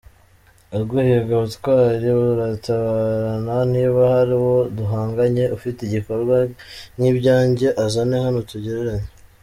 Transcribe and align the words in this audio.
Uguhiga 0.77 1.31
ubutwari 1.37 2.07
muratabarana, 2.19 3.55
niba 3.73 3.99
hari 4.13 4.33
uwo 4.39 4.57
duhanganye 4.77 5.43
ufite 5.57 5.79
ibikorwa 5.83 6.37
nk’ibyanjye 6.97 7.67
azane 7.85 8.15
hano 8.25 8.41
tugereranye. 8.49 9.09